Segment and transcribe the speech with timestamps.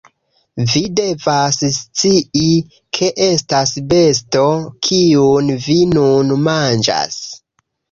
[0.69, 2.47] Vi devas scii,
[2.99, 4.47] ke estas besto,
[5.05, 7.23] kiun vi nun manĝas